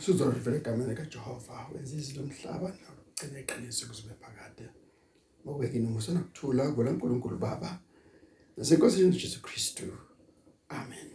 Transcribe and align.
Sizolivela 0.00 0.56
egameni 0.56 0.94
kaJehova 0.94 1.68
wenza 1.72 1.96
izinto 1.96 2.20
omhlaba 2.22 2.68
nokugcina 2.68 3.38
iqiniso 3.40 3.86
kuzibe 3.86 4.14
phakade. 4.22 4.64
Mawubeke 5.44 5.76
inomusa 5.76 6.12
nokuthula 6.12 6.72
kuvela 6.72 6.90
uNkulunkulu 6.90 7.38
Baba 7.38 7.70
nasenkosini 8.56 9.12
Jesu 9.12 9.42
Kristu. 9.42 9.86
Amen. 10.68 11.08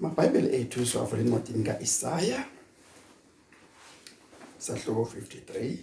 MaBhayibheli 0.00 0.56
ethu 0.56 0.86
siwavula 0.86 1.22
encwadini 1.22 1.64
kaIsaya 1.64 2.46
sahluko 4.58 5.02
53. 5.02 5.78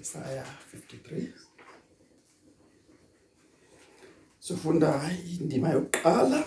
Isaya 0.00 0.44
53. 0.72 1.32
Sifunda 4.40 5.10
indima 5.40 5.68
yokuqala 5.70 6.44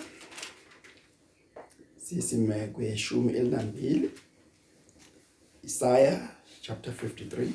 sisime 2.14 2.66
kweshumi 2.66 3.32
elinambili 3.32 4.10
Isaiah 5.64 6.28
chapter 6.60 6.92
53 6.92 7.52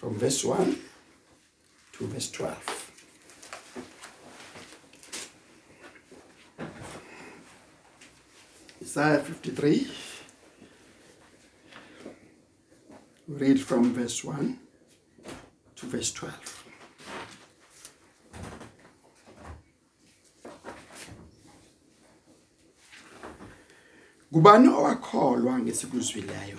from 0.00 0.18
verse 0.18 0.48
1 0.48 0.74
to 1.92 2.06
verse 2.06 2.30
12 2.32 2.56
Isaiah 8.82 9.18
53 9.22 9.86
we 13.28 13.36
read 13.38 13.60
from 13.60 13.94
verse 13.94 14.24
1 14.24 14.58
to 15.76 15.86
verse 15.86 16.12
12 16.12 16.61
Kubani 24.32 24.68
owakholwa 24.68 25.58
ngesikuzwileyo? 25.60 26.58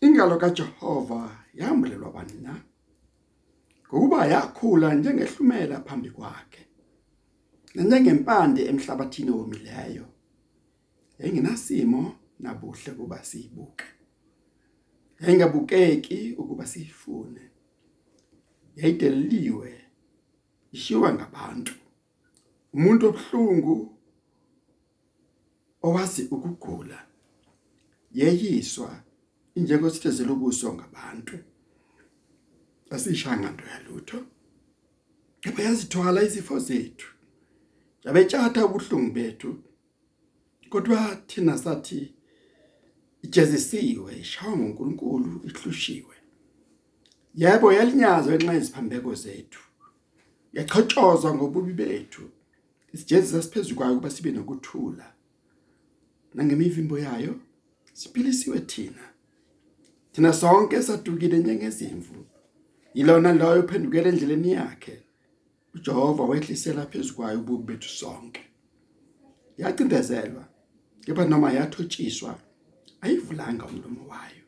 Ingalo 0.00 0.36
kaJehova 0.36 1.36
yambulelwa 1.54 2.12
bani 2.12 2.32
na? 2.42 2.60
Ngokuba 3.88 4.26
yakhula 4.26 4.94
njengehlumela 4.94 5.80
phambi 5.80 6.10
kwakhe. 6.10 6.66
Njengempande 7.74 8.64
emhlabathini 8.66 9.30
omileyo. 9.30 10.06
Engenasimo 11.18 12.16
nabuhle 12.40 12.92
kuba 12.92 13.24
siyibuke. 13.24 13.84
Engabukeki 15.20 16.34
ukuba 16.38 16.66
siyifune. 16.66 17.50
Yayideliliwe 18.76 19.80
ishiwa 20.72 21.14
ngabantu. 21.14 21.74
Umuntu 22.72 23.08
obhlungu 23.08 23.93
owazi 25.86 26.22
ukugula 26.30 27.06
yeyiswa 28.12 28.90
injengosithezela 29.54 30.32
ubuso 30.32 30.74
ngabantu. 30.74 31.38
Asishanga 32.90 33.50
nto 33.50 33.64
yalutho. 33.72 34.18
Yabe 35.44 35.62
yazithwala 35.62 36.22
izifo 36.22 36.58
zethu. 36.58 37.08
Yabetshatha 38.04 38.66
ubuhlungu 38.66 39.12
bethu. 39.12 39.50
Kodwa 40.70 41.16
thina 41.26 41.58
sathi 41.58 42.14
ijezisiwe 43.22 44.18
ishawa 44.18 44.56
nguNkulunkulu 44.56 45.40
ihlushiwe 45.48 46.14
yebo 47.34 47.72
yalinyazwa 47.72 48.34
ngenxa 48.34 48.54
yeziphambeko 48.54 49.14
zethu. 49.14 49.62
Yachotshozwa 50.52 51.34
ngobubi 51.34 51.72
bethu. 51.72 52.22
Isijezisa 52.92 53.42
siphezulu 53.42 53.76
kwayo 53.76 53.94
kuba 53.94 54.10
sibe 54.10 54.30
nokuthula. 54.32 55.13
Nangemivimbo 56.34 56.98
yayo 56.98 57.34
siphilisiwe 57.92 58.60
thina. 58.60 59.04
Thina 60.12 60.32
sonke 60.32 60.82
sadukile 60.82 61.38
njengezimvu 61.38 62.26
yilona 62.94 63.32
loyo 63.32 63.60
uphendukele 63.62 64.08
endleleni 64.08 64.52
yakhe 64.52 65.02
uJehova 65.74 66.24
wehlisela 66.24 66.86
phezukwayo 66.86 67.38
ububi 67.40 67.64
bethu 67.72 67.88
sonke. 67.88 68.40
Yacindezelwa 69.58 70.44
kepha 71.04 71.24
noma 71.24 71.52
yathotshiswa 71.52 72.38
ayivulanga 73.00 73.66
umlomo 73.66 74.08
wayo. 74.08 74.44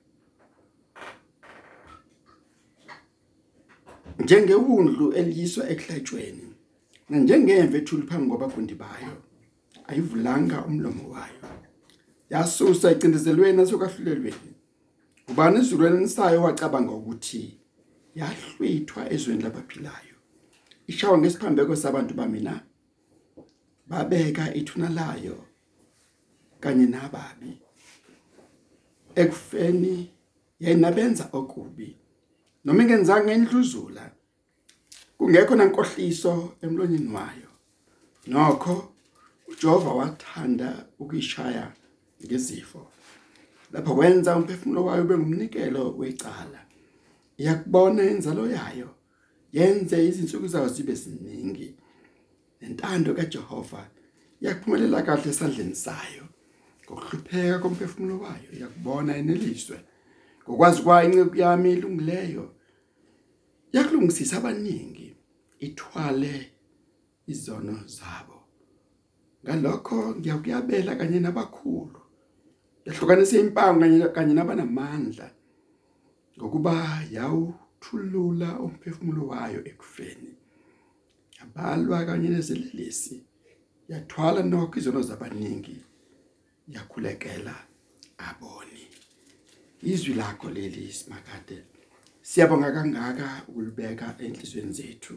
Njengewundlu 4.18 5.12
eliyiswa 5.12 5.70
ekhlatshweni 5.70 6.54
nanjengemve 7.08 7.78
ethule 7.78 8.06
phambi 8.06 8.28
kwabagundi 8.28 8.74
bayo 8.74 9.14
ayivulanga 9.86 10.64
umlomo 10.64 11.08
wayo. 11.14 11.65
Yasusa 12.30 12.92
icindezelweni 12.92 13.56
nasokwahlulelweni 13.56 14.52
ubani 15.28 15.58
ezulweni 15.58 16.08
sayo 16.08 16.42
wacabanga 16.42 16.92
ukuthi 16.92 17.58
yahlwithwa 18.14 19.12
ezweni 19.12 19.42
labaphilayo. 19.42 20.16
Ishawa 20.86 21.18
ngesiphambeko 21.18 21.76
sabantu 21.76 22.14
bamina 22.14 22.60
babeka 23.86 24.54
ithuna 24.54 24.88
layo 24.88 25.44
kanye 26.60 26.86
nababi. 26.86 27.60
Ekufeni 29.14 30.10
yayinabenza 30.60 31.28
okubi. 31.32 31.96
Noma 32.64 32.82
ingenzanga 32.82 33.32
endluzula 33.32 34.10
kungekho 35.18 35.54
nankohliso 35.56 36.54
emlonyeni 36.62 37.14
wayo. 37.14 37.50
Nokho 38.26 38.92
uJehova 39.48 39.90
wathanda 39.90 40.86
ukuyishaya 40.98 41.72
ngezifo 42.24 42.86
lapho 43.72 43.94
kwenza 43.94 44.36
umphefumulo 44.36 44.84
wayo 44.84 45.04
bengumnikelo 45.04 45.96
wecala. 45.98 46.60
Iyakubona 47.38 48.02
inzalo 48.10 48.50
yayo 48.50 48.88
yenze 49.52 50.08
izinsuku 50.08 50.48
zayo 50.48 50.68
zibe 50.68 50.94
ziningi. 50.94 51.74
Nentando 52.60 53.14
kaJehova 53.14 53.90
yakuphumelela 54.40 55.02
kahle 55.02 55.30
esandleni 55.30 55.74
sayo. 55.74 56.24
Ngokuhlupheka 56.84 57.58
komphefumulo 57.58 58.18
wayo 58.20 58.50
yakubona 58.60 59.16
eneliswe. 59.16 59.80
Ngokwazi 60.44 60.82
kwayo 60.82 61.10
inceke 61.10 61.40
yami 61.40 61.72
ilungileyo. 61.72 62.54
Yakulungisisa 63.72 64.36
abaningi 64.36 65.16
ithwale 65.58 66.52
izono 67.26 67.76
zabo. 67.86 68.38
Ngalokho 69.44 70.14
ngiyakuyabela 70.16 70.96
kanye 70.96 71.20
nabakhulu. 71.20 72.05
Yahlukanisa 72.86 73.38
impango 73.38 73.80
kanye 73.80 74.08
kanye 74.14 74.34
nabanamandla 74.34 75.26
ngokuba 76.38 76.74
yawuthulula 77.16 78.48
umphefumulo 78.64 79.22
wayo 79.32 79.60
ekufeni. 79.70 80.32
Yabalwa 81.38 82.04
kanye 82.06 82.28
nezilelesi 82.28 83.16
yathwala 83.90 84.42
nokho 84.42 84.78
izono 84.78 85.02
zabaningi 85.02 85.76
yakhulekela 86.74 87.56
aboni. 88.28 88.84
Izwi 89.82 90.14
lakho 90.14 90.50
leli 90.50 90.92
simakade 90.92 91.56
siyabonga 92.22 92.72
kangaka 92.72 93.28
ukulibeka 93.48 94.06
enhlizweni 94.24 94.72
zethu. 94.78 95.14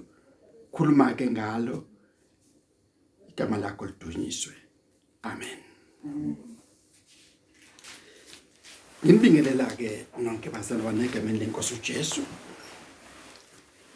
Khuluma 0.74 1.14
ke 1.18 1.26
ngalo 1.32 1.78
igama 3.30 3.58
lakho 3.58 3.86
lidunyiswe. 3.86 4.54
Amen. 5.24 5.60
Ngibingelela 6.04 6.59
ke 9.02 10.06
nonke 10.18 10.50
bazalwane 10.50 11.06
egameni 11.06 11.40
lenkosi 11.40 11.74
uJesu. 11.74 12.22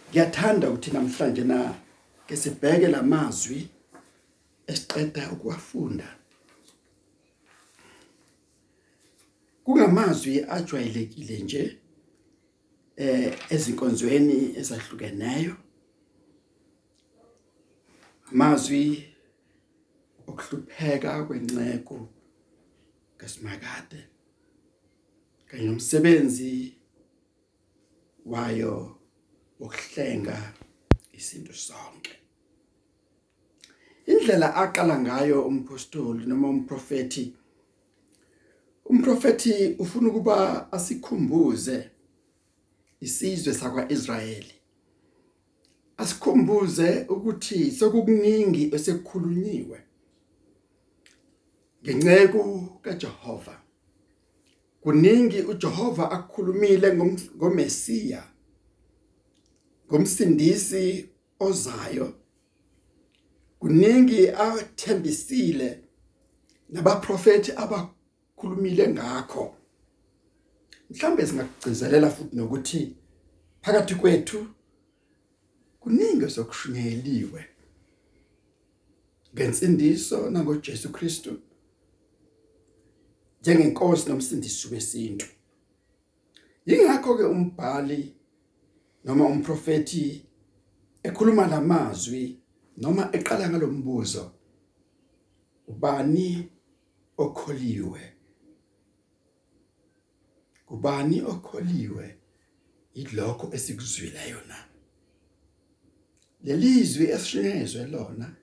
Ngiyathanda 0.09 0.69
ukuthi 0.69 0.91
namhlanje 0.91 1.43
na 1.43 1.75
ke 2.27 2.37
sibheke 2.37 2.87
lamazwi 2.87 3.67
esiqeda 4.67 5.31
ukuwafunda. 5.31 6.07
Kungamazwi 9.63 10.45
ajwayelekile 10.49 11.39
nje 11.39 11.77
eh 12.95 13.37
ezinkonzweni 13.49 14.55
ezahlukeneyo. 14.59 15.55
Mazwi 18.31 19.13
okuhlupheka 20.27 21.23
kwenceko 21.25 22.07
kasimakade 23.17 24.12
kanye 25.53 25.67
nomsebenzi 25.67 26.73
wayo 28.25 28.97
wokuhlenga 29.59 30.53
isinto 31.13 31.53
sonke. 31.53 32.11
Indlela 34.05 34.55
aqala 34.55 34.99
ngayo 34.99 35.47
umpostoli 35.47 36.25
noma 36.25 36.47
umprofeti 36.49 37.35
umprofeti 38.85 39.75
ufuna 39.79 40.09
ukuba 40.09 40.71
asikhumbuze 40.71 41.89
isizwe 43.01 43.53
sakwaIsrayeli. 43.53 44.53
Asikhumbuze 45.97 47.05
ukuthi 47.09 47.71
sekukuningi 47.71 48.63
esekukhulunyiwe 48.75 49.79
ngenceko 51.83 52.41
kaJehova. 52.81 53.62
Kuningi 54.83 55.41
uJehova 55.41 56.11
akukhulumile 56.11 56.97
ngomesiya 57.37 58.23
ngomsindisi 59.87 61.09
ozayo. 61.39 62.13
Kuningi 63.59 64.29
athembisile 64.29 65.79
nabaprofeti 66.69 67.51
abakhulumile 67.51 68.87
ngakho. 68.87 69.55
Mhlambe 70.89 71.27
singakugcizelela 71.27 72.09
futhi 72.09 72.35
nokuthi 72.35 72.95
phakathi 73.61 73.95
kwethu 73.95 74.47
kuningi 75.79 76.29
sokushunyeliwe 76.29 77.45
ngensindiso 79.33 80.29
nangoJesu 80.29 80.91
Kristu. 80.91 81.39
Njengenkosi 83.43 84.09
nomsindisi 84.09 84.67
wesintu. 84.73 85.25
Yingakho 86.65 87.17
ke 87.17 87.23
umbhali 87.23 88.15
noma 89.03 89.25
umprofeti 89.25 90.25
ekhuluma 91.03 91.47
lamazwi 91.47 92.39
noma 92.77 93.09
eqala 93.13 93.49
ngalombuzo 93.49 94.31
ubani 95.67 96.49
okholiwe? 97.17 98.01
Ubani 100.69 101.21
okholiwe? 101.21 102.17
Ilokho 102.93 103.49
esikuzwileyo 103.53 104.41
na 104.47 104.57
lelizwi 106.43 107.05
esishinyezwe 107.05 107.87
lona 107.87 108.35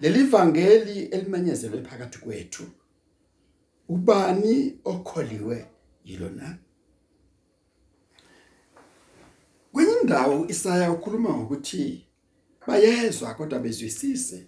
leli 0.00 0.22
vangeli 0.22 0.98
elimenyezelwe 1.14 1.82
phakathi 1.82 2.18
kwethu. 2.18 2.64
Ubani 3.88 4.78
okholiwe? 4.84 5.66
Yilona. 6.04 6.58
Kwenye 9.72 9.92
indawo 10.02 10.46
Isaya 10.48 10.92
ukhuluma 10.92 11.30
ngokuthi 11.36 12.06
bayezwa 12.66 13.34
kodwa 13.34 13.58
bezwisise. 13.58 14.46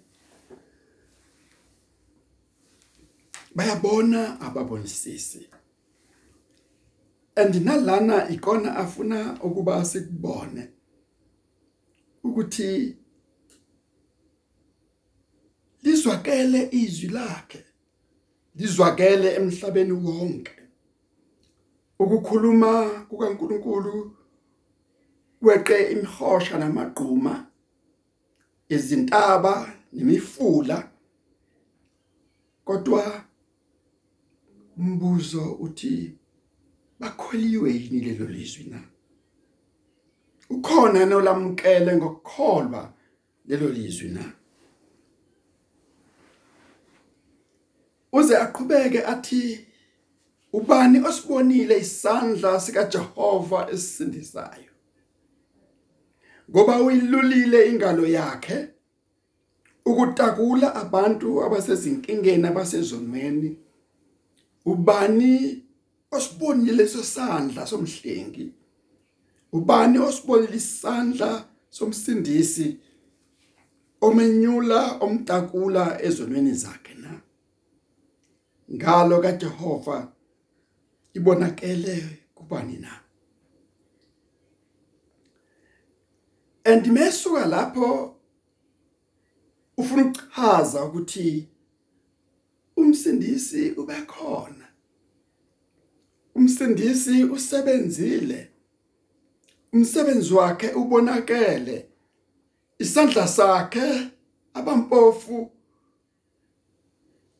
Bayabona 3.54 4.40
ababonisisi. 4.40 5.48
And 7.36 7.54
nalana 7.54 8.28
ikona 8.28 8.76
afuna 8.76 9.42
ukuba 9.42 9.84
sikubone 9.84 10.68
ukuthi 12.24 12.96
lizwakele 15.82 16.68
izwi 16.72 17.08
lakhe. 17.08 17.69
Lizwakele 18.60 19.34
emhlabeni 19.34 19.92
wonke. 19.92 20.52
Ukukhuluma 21.98 22.72
kukaNkuluNkulu 23.08 24.16
weqe 25.42 25.92
imihosha 25.92 26.58
namagquma 26.58 27.46
izintaba 28.68 29.72
nemifula. 29.92 30.90
Kodwa 32.64 33.24
umbuzo 34.76 35.52
uthi 35.52 36.18
bakholiwe 37.00 37.70
yini 37.72 38.00
lelo 38.00 38.26
lizwi 38.26 38.64
na? 38.64 38.80
Ukhona 40.50 41.06
nolamkele 41.06 41.96
ngokukholwa 41.96 42.92
lelo 43.46 43.68
lizwi 43.68 44.08
na? 44.08 44.39
Uze 48.12 48.36
aqhubeke 48.36 49.04
athi 49.04 49.66
ubani 50.52 50.98
osibonile 50.98 51.78
isandla 51.78 52.60
sika 52.60 52.84
Jehova 52.84 53.68
esisindisayo? 53.72 54.70
Ngoba 56.50 56.82
uyilulile 56.82 57.68
ingalo 57.70 58.06
yakhe 58.06 58.68
ukutakula 59.86 60.74
abantu 60.74 61.44
abasezinkingeni 61.44 62.46
abasezonweni. 62.46 63.56
Ubani 64.66 65.62
osibonile 66.10 66.72
leso 66.72 67.02
sandla 67.02 67.66
somhlengi? 67.66 68.52
Ubani 69.52 69.98
osibonile 69.98 70.56
isandla 70.56 71.44
somsindisi 71.70 72.76
omenyula 74.00 74.98
omtakula 75.00 76.02
ezonweni 76.02 76.52
zakhe 76.54 76.94
na? 76.94 77.19
Ngalo 78.72 79.20
kaJehova 79.20 80.12
ibonakele 81.14 82.18
kubani 82.34 82.76
na? 82.78 83.00
Andimesuka 86.64 87.46
lapho 87.46 88.16
ufuna 89.76 90.04
ukuchaza 90.04 90.84
ukuthi 90.84 91.48
umsindisi 92.76 93.70
ubekhona 93.70 94.60
umsindisi 96.40 97.24
usebenzile. 97.24 98.50
Umsebenzi 99.72 100.34
wakhe 100.34 100.68
ubonakele. 100.72 101.88
Isandla 102.78 103.28
sakhe 103.28 104.10
abampofu 104.54 105.50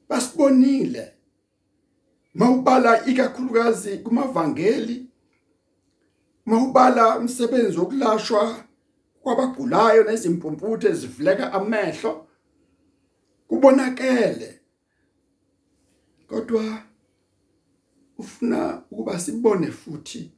basibonile. 0.09 1.13
Mawubala 2.35 3.07
ikakhulukazi 3.07 3.99
kumavangeli 3.99 5.07
mawubala 6.47 7.19
umsebenzi 7.19 7.79
wokulashwa 7.79 8.65
kwabagulayo 9.23 10.05
nezimpumputhe 10.05 10.89
ezivuleka 10.89 11.53
amehlo 11.53 12.27
kubonakele. 13.49 14.61
Kodwa 16.29 16.83
ufuna 18.19 18.83
ukuba 18.91 19.21
sibone 19.21 19.71
futhi 19.71 20.33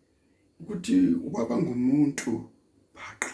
ukuthi 0.60 1.16
waba 1.32 1.58
ngumuntu 1.58 2.50
phaqa 2.94 3.32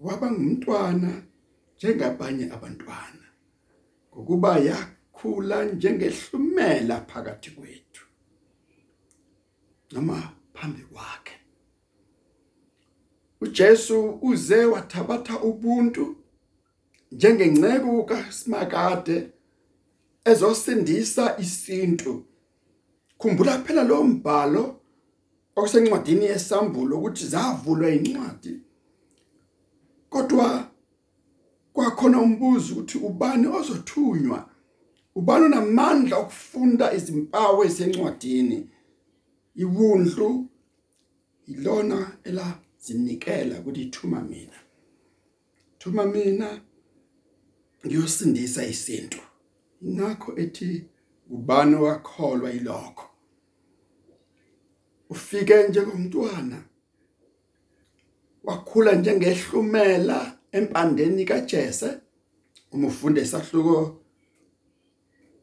waba 0.00 0.30
ngumntwana 0.32 1.22
njengabanye 1.76 2.44
abantwana 2.56 3.26
ngokuba 4.12 4.58
yakhula 5.26 5.64
njengehlumela 5.64 7.00
phakathi 7.00 7.50
kwethu 7.50 8.06
noma 9.92 10.32
phambi 10.54 10.82
kwakhe. 10.82 11.32
uJesu 13.40 14.18
uze 14.22 14.64
wathabatha 14.64 15.40
ubuntu 15.40 16.16
njengengcebo 17.12 18.04
kaSimakade 18.04 19.30
ezosindisa 20.24 21.38
isintu. 21.38 22.24
Khumbula 23.18 23.58
phela 23.58 23.84
lo 23.84 24.04
mbhalo 24.04 24.80
okusencwadini 25.56 26.24
yesambulo 26.24 26.98
ukuthi 26.98 27.26
zavulwa 27.26 27.90
incwadi 27.90 28.60
kodwa 30.10 30.70
kwakhona 31.72 32.20
umbuzo 32.20 32.72
ukuthi 32.74 32.98
ubani 32.98 33.46
ozothunywa 33.46 34.55
ubani 35.18 35.44
onamandla 35.44 36.14
okufunda 36.18 36.86
izimpawu 36.96 37.64
esencwadini 37.64 38.58
iwundlu 39.62 40.28
ilona 41.52 41.98
ela 42.28 42.46
zinikela 42.84 43.54
ukuthi 43.60 43.82
ithuma 43.82 44.20
mina. 44.30 44.58
Thuma 45.78 46.04
mina 46.06 46.48
ngiyosindisa 47.84 48.66
isinto 48.66 49.22
ngakho 49.84 50.30
ethi 50.42 50.84
ubani 51.30 51.76
wakholwa 51.84 52.52
ilokho? 52.52 53.06
Ufike 55.10 55.68
njengomntwana 55.68 56.58
wakhula 58.44 58.92
njengehlumela 58.94 60.38
empandeni 60.52 61.24
kaJese 61.24 61.90
uma 62.72 62.88
ufunda 62.88 63.20
isahluko 63.22 64.05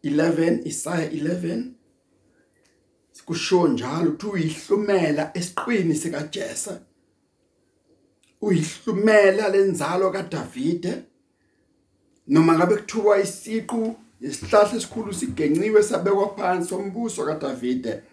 11 0.04 0.68
Isaiah 0.68 1.10
11 1.14 1.64
kusho 3.26 3.68
njalo 3.68 4.10
ukuthi 4.10 4.28
uyihlumela 4.28 5.32
esiqwini 5.38 5.96
sika 5.96 6.24
Jese 6.24 6.72
uyihlumela 8.42 9.50
lenzalo 9.50 10.12
kaDavide. 10.12 11.04
Noma 12.28 12.56
ngabe 12.56 12.76
kuthiwa 12.76 13.20
isiqu 13.20 13.96
isihlahla 14.22 14.76
esikhulu 14.78 15.14
sigenciwe 15.14 15.84
sabekwa 15.84 16.36
phansi 16.36 16.70
sombuso 16.70 17.26
kaDavide. 17.26 18.04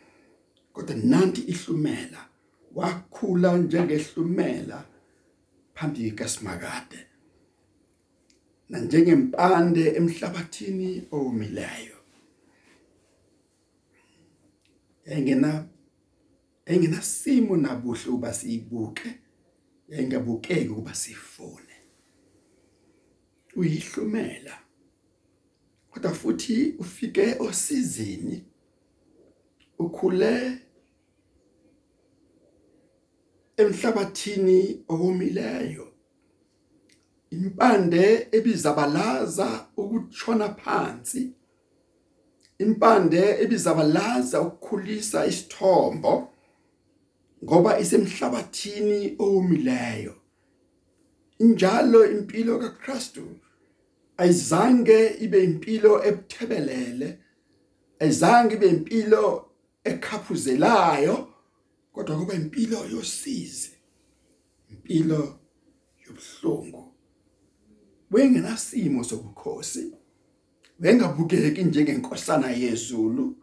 Kodwa 0.72 0.96
nanti 0.96 1.40
ihlumela 1.40 2.20
wakhula 2.74 3.56
njengehlumela 3.56 4.84
phambi 5.74 6.10
kaSimakade 6.10 7.09
nanjengempande 8.70 9.84
emhlabathini 9.98 11.08
owomileyo. 11.10 11.96
Engena 15.04 15.68
engena 16.66 17.02
simo 17.02 17.56
nabuhle 17.56 18.10
uba 18.10 18.34
siyibuke 18.34 19.20
engabukeki 19.88 20.68
ukuba 20.68 20.94
sifune. 20.94 21.76
Uyihlumela 23.56 24.58
kodwa 25.90 26.14
futhi 26.14 26.74
ufike 26.78 27.34
osizini 27.38 28.44
ukhule 29.78 30.58
emhlabathini 33.56 34.84
owomileyo. 34.88 35.89
Impande 37.30 38.28
ebizabalaza 38.32 39.66
ukutshona 39.76 40.48
phansi 40.54 41.32
impande 42.58 43.22
ebizabalaza 43.42 44.40
ukukhulisa 44.40 45.26
isithombo 45.26 46.12
ngoba 47.44 47.78
isemhlabathini 47.82 49.16
owomileyo. 49.18 50.14
Injalo 51.38 52.10
impilo 52.10 52.58
kaKristu 52.58 53.24
ayizange 54.16 54.98
ibe 55.24 55.44
impilo 55.44 55.92
ebuthebelele 56.08 57.08
ayizange 58.00 58.54
ibe 58.54 58.68
impilo 58.68 59.24
ekhaphuzelayo 59.84 61.16
kodwa 61.92 62.18
kuba 62.18 62.34
impilo 62.34 62.78
yosizi 62.92 63.72
impilo 64.70 65.40
yobuhlungu. 66.04 66.89
Wengenasimo 68.10 69.04
sobukhosi. 69.04 69.92
Wengabukeki 70.80 71.64
njengenkosana 71.64 72.50
yezulu. 72.50 73.36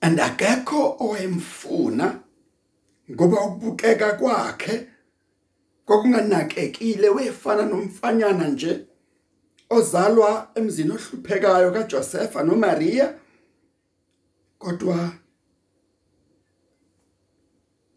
Andakekho 0.00 0.96
owemfuna 1.00 2.22
ngoba 3.10 3.44
ukubukeka 3.46 4.12
kwakhe 4.12 4.88
kokunganakekile 5.84 7.08
wefana 7.08 7.62
nomfanyana 7.66 8.48
nje 8.48 8.86
ozalwa 9.70 10.50
emzini 10.54 10.90
ohluphekayo 10.90 11.70
kaJosepha 11.72 12.42
noMaria. 12.42 13.18
Kodwa 14.58 15.12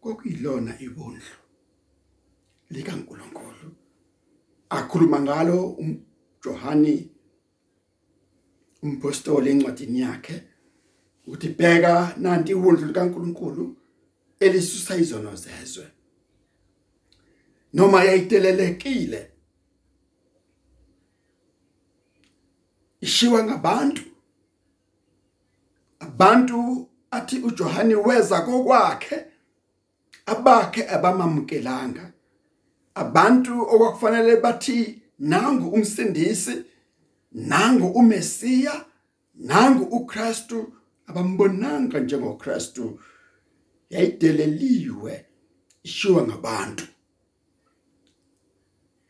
kokuyilona 0.00 0.80
ibondlo. 0.80 1.45
likaNkuluNkulu. 2.70 3.76
Akhuluma 4.70 5.20
ngalo 5.20 5.68
uJohani 5.68 7.10
umpostoli 8.82 9.50
encwadini 9.50 10.00
yakhe 10.00 10.42
uthi 11.26 11.48
bheka 11.48 12.14
nanti 12.16 12.52
ibondlo 12.52 12.86
likaNkuluNkulu 12.86 13.76
elisusa 14.40 14.96
izono 14.96 15.36
zezwe. 15.36 15.86
Noma 17.72 18.04
yayitelelekile 18.04 19.30
ishiwa 23.00 23.44
ngabantu. 23.44 24.02
Abantu 26.00 26.88
athi 27.10 27.38
uJohani 27.38 27.94
weza 27.94 28.40
kokwakhe 28.40 29.24
abakhe 30.26 30.88
abamamukelanga. 30.88 32.12
Abantu 33.02 33.62
okwakufanele 33.72 34.36
bathi 34.44 35.02
nangu 35.18 35.68
umsindisi 35.76 36.54
nangu 37.32 37.86
uMesiya 37.86 38.74
nangu 39.34 39.84
uKristu 39.84 40.72
abambonanga 41.06 42.00
njengoKristu. 42.00 43.00
Yayideleliwe 43.90 45.26
ishiwa 45.82 46.22
ngabantu. 46.22 46.86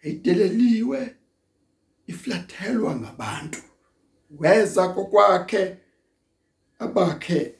Yayideleliwe 0.03 1.17
iflathelwa 2.07 2.97
ngabantu. 2.97 3.63
Weza 4.31 4.89
kokwakhe 4.89 5.77
abakhe 6.79 7.55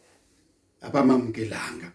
abamamukelanga 0.81 1.93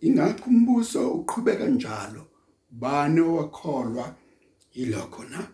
ingakho 0.00 0.50
umbuso 0.50 1.10
uqhubeka 1.12 1.66
njalo 1.66 2.31
bani 2.72 3.20
owakholwa 3.20 4.14
yilokho 4.74 5.24
na? 5.24 5.48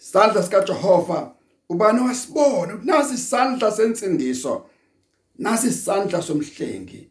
Isandla 0.00 0.42
sika 0.42 0.64
Jehova 0.64 1.34
ubani 1.68 2.00
wasibona 2.00 2.80
nasi 2.84 3.14
isandla 3.14 3.72
sensindiso 3.72 4.66
nasi 5.38 5.68
isandla 5.68 6.22
somhlengi 6.22 7.10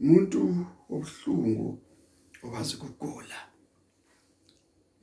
umuntu 0.00 0.66
obuhlungu 0.90 1.78
owazi 2.44 2.76
ukugula. 2.76 3.38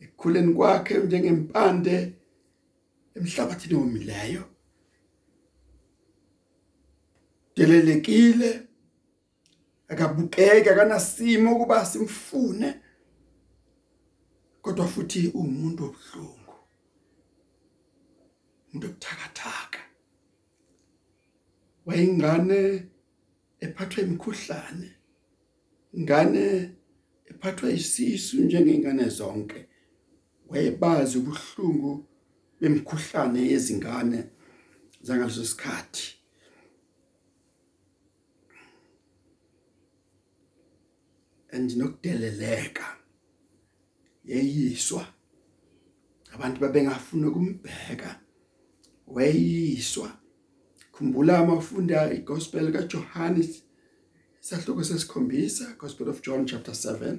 Ekhuleni 0.01 0.54
kwakhe 0.54 0.98
njengempande 0.98 2.13
emhlabathini 3.16 3.75
womileyo 3.75 4.44
delelekile 7.56 8.68
akabukeka 9.89 10.75
kanasimo 10.75 11.55
ukuba 11.55 11.86
simfune 11.86 12.81
kodwa 14.62 14.88
futhi 14.88 15.27
umuntu 15.27 15.84
obuhlungu 15.86 16.55
umuntu 18.67 18.88
obuthakathaka. 18.88 19.79
Wayingane 21.86 22.60
ephathwe 23.60 24.03
imikhuhlane 24.03 24.89
ingane 25.93 26.46
ephathwa 27.25 27.69
isisu 27.72 28.41
njengengane 28.41 29.10
zonke. 29.10 29.65
Wayebazi 30.50 31.17
ubuhlungu 31.17 32.05
bemikhuhlane 32.60 33.41
yezingane 33.51 34.24
zangaleso 35.01 35.46
sikhathi. 35.46 36.18
Andinokudeleleka 41.51 42.98
yeyiswa. 44.25 45.06
Abantu 46.34 46.62
babengafuna 46.62 47.27
ukumbheka. 47.27 48.20
Weyiswa. 49.08 50.12
Khumbula 50.91 51.38
amafunda 51.38 52.13
igospel 52.13 52.72
kaJohannes 52.72 53.63
isahloko 54.41 54.84
sesikhombisa 54.84 55.75
gospel 55.79 56.10
of 56.10 56.22
John 56.22 56.46
chapter 56.46 56.74
7 56.74 57.18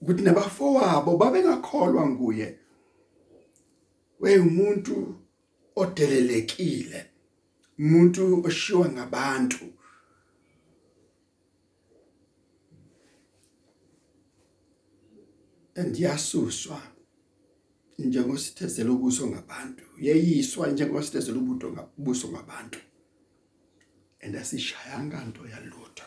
ukuthi 0.00 0.22
nabafowabo 0.22 1.16
babengakholwa 1.16 2.08
nguye. 2.08 2.58
Weyumuntu 4.20 5.14
odelelekile 5.76 7.06
umuntu 7.78 8.46
oshiwa 8.46 8.88
ngabantu. 8.88 9.64
Endiyasuswa. 15.74 16.80
Njengosithezela 17.98 18.90
ubuso 18.92 19.26
ngabantu 19.26 19.84
yeyiswa 19.98 20.68
njengosithezela 20.68 21.38
ubuto 21.38 21.72
ngabuso 21.72 22.28
ngabantu. 22.28 22.78
Andasishayanga 24.24 25.24
nto 25.24 25.42
yalutho. 25.52 26.04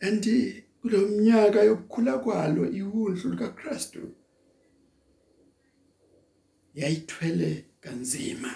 Andi 0.00 0.64
kulomnyaka 0.80 1.62
yokukhula 1.62 2.18
kwalo 2.18 2.70
iwundlu 2.70 3.30
likaKristu 3.30 4.02
yayithwele 6.74 7.64
kanzima. 7.80 8.54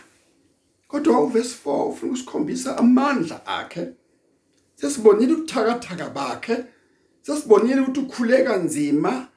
Kodwa 0.89 1.21
uverse 1.25 1.57
4 1.65 1.89
ufuna 1.89 2.13
usikhombisa 2.13 2.77
amandla 2.77 3.47
akhe. 3.47 3.93
Sesibonile 4.75 5.33
ukuthakathaka 5.35 6.11
bakhe. 6.11 6.65
Sesibonile 7.29 7.81
ukuthi 7.81 8.01
ukhule 8.01 8.45
kanzima 8.45 9.29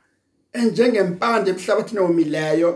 enjengempande 0.59 1.49
emhlabathini 1.51 1.99
omileyo 1.99 2.71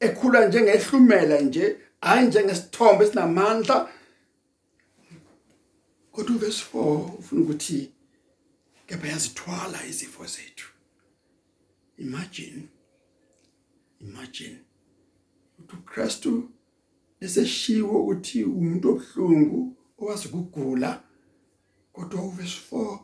ekhula 0.00 0.48
njengehlumela 0.48 1.40
nje 1.40 1.64
hayi 2.00 2.26
njengesithombe 2.26 3.04
esinamandla. 3.04 3.76
Kodwa 6.12 6.36
uverse 6.36 6.64
4 6.72 7.18
ufuna 7.18 7.40
ukuthi 7.42 7.92
kepha 8.86 9.08
yazithwala 9.08 9.78
izifo 9.90 10.26
zethu. 10.34 10.68
Imagine 12.04 12.62
imagine 14.00 14.58
ukuthi 15.58 15.76
uKristu 15.76 16.32
eseshiwo 17.20 17.94
ukuthi 18.02 18.44
umuntu 18.44 18.86
obuhlungu 18.90 19.60
owazi 19.98 20.24
ukugula 20.28 20.90
kodwa 21.92 22.22
uverse 22.22 22.60
4 22.70 22.98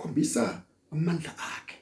usikhombisa 0.00 0.62
amandla 0.92 1.32
akhe. 1.38 1.76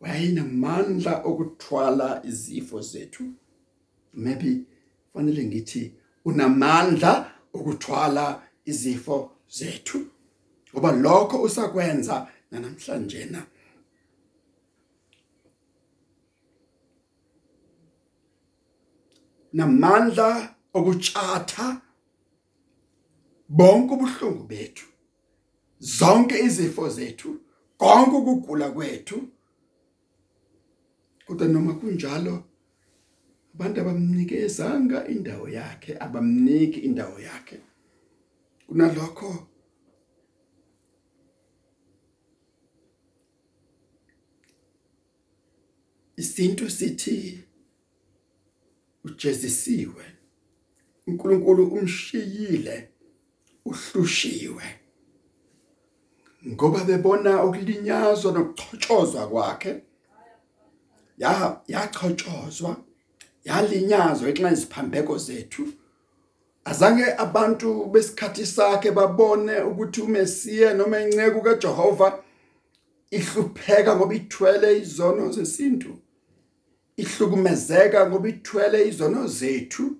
Wayenamandla 0.00 1.22
okuthwala 1.24 2.22
izifo 2.24 2.80
zethu. 2.80 3.24
Maybe 4.14 4.64
fanele 5.12 5.44
ngithi 5.44 5.92
unamandla 6.24 7.32
ukuthwala 7.52 8.42
izifo 8.64 9.30
zethu 9.48 10.06
ngoba 10.72 10.92
lokho 10.92 11.42
usakwenza 11.42 12.28
namhlanje 12.50 13.24
na 13.24 13.46
namandla 19.52 20.54
okutshatha 20.72 21.80
bonke 23.48 23.94
ubuhlungu 23.94 24.44
bethu. 24.44 24.89
Zonke 25.80 26.38
izifo 26.38 26.88
zethu 26.88 27.40
konke 27.78 28.16
ukugula 28.16 28.70
kwethu. 28.70 29.28
Kodwa 31.26 31.48
noma 31.48 31.74
kunjalo 31.74 32.44
abantu 33.54 33.80
abamnikezanga 33.80 35.08
indawo 35.08 35.48
yakhe 35.48 35.96
abamniki 35.98 36.80
indawo 36.80 37.20
yakhe. 37.20 37.60
Kunalokho 38.66 39.46
isinto 46.16 46.70
sithi 46.70 47.40
ujezisiwe 49.04 50.04
uNkulunkulu 51.06 51.66
umshiyile 51.66 52.90
uhlushiwe 53.64 54.79
ngoba 56.48 56.84
bebona 56.84 57.44
ukulinyazwa 57.44 58.32
nokuchotshozwa 58.32 59.28
kwakhe. 59.28 59.82
Ya 61.18 61.60
yachotshozwa 61.68 62.76
yalinyazwa 63.44 64.28
exa 64.28 64.52
iziphambeko 64.52 65.18
zethu. 65.18 65.64
Azange 66.64 67.04
abantu 67.18 67.86
besikhathi 67.92 68.46
sakhe 68.46 68.90
babone 68.90 69.60
ukuthi 69.60 70.00
uMesiya 70.00 70.74
noma 70.74 71.00
inceke 71.00 71.40
kaJehova 71.40 72.22
ihlupheka 73.10 73.96
ngoba 73.96 74.14
ithwele 74.14 74.78
izono 74.78 75.32
zesintu 75.32 75.98
ihlukumezeka 76.96 78.06
ngoba 78.10 78.28
ithwele 78.28 78.88
izono 78.88 79.26
zethu. 79.26 79.96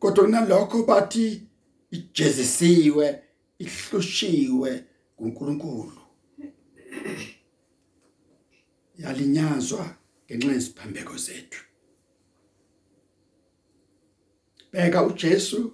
Kodwa 0.00 0.24
kunalokho 0.24 0.82
bathi 0.82 1.42
ijezisiwe 1.90 3.22
ihlushiwe 3.58 4.84
kuNkulunkulu 5.18 6.00
yalinyazwa 8.98 9.96
ngenxa 10.26 10.52
yesiphambeko 10.52 11.16
zethu. 11.16 11.62
Beka 14.72 15.02
uJesu 15.02 15.72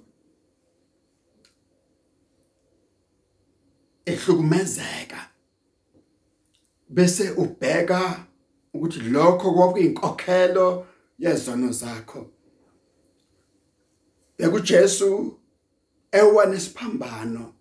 ehlukumezeka 4.06 5.20
bese 6.88 7.30
ubheka 7.30 8.26
ukuthi 8.74 9.00
lokho 9.00 9.52
kwakuyinkokhelo 9.54 10.86
yezono 11.18 11.72
zakho. 11.72 12.30
Beka 14.38 14.56
uJesu 14.56 15.38
ewa 16.12 16.46
nesiphambano 16.46 17.53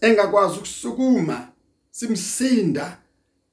engakwazi 0.00 0.56
ukusukuma 0.58 1.52
simsinda 1.90 2.98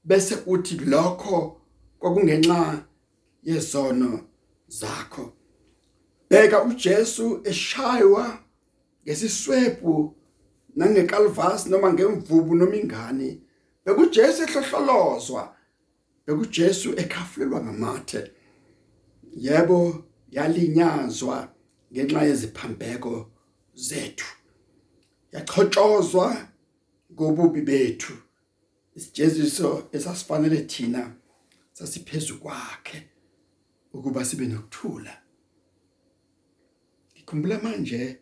bese 0.04 0.38
uthi 0.46 0.76
lokho 0.78 1.62
kwakungenxa 2.00 2.84
yezono 3.44 4.20
zakho. 4.68 5.34
Bheka 6.30 6.64
uJesu 6.64 7.42
eshaywa 7.44 8.40
ngesiswebhu 9.04 10.16
nangekalvas 10.76 11.68
noma 11.68 11.94
ngemvubu 11.94 12.56
noma 12.56 12.76
ingane. 12.76 13.42
bekuJesu 13.86 14.44
ehlohlolozwa. 14.44 15.56
bekuJesu 16.26 16.90
ekhafulelwa 17.00 17.64
ngamathe. 17.64 18.32
Yebo 19.36 20.04
yalinyazwa 20.32 21.50
ngenxa 21.94 22.24
yeziphambeko 22.24 23.32
zethu. 23.74 24.37
Yachotshozwa 25.32 26.48
ngobubi 27.12 27.62
bethu. 27.62 28.14
Isijeziso 28.96 29.90
esasifanele 29.92 30.62
thina 30.62 31.16
sasiphezu 31.74 32.40
kwakhe 32.40 33.08
ukuba 33.94 34.26
sibe 34.26 34.46
nokuthula. 34.48 35.22
Ngikhumbula 37.14 37.60
manje 37.64 38.20